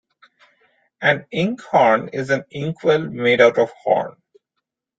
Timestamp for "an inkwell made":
2.31-3.39